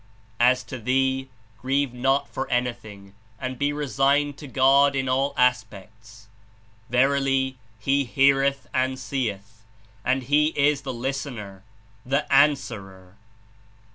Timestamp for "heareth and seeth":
8.05-9.63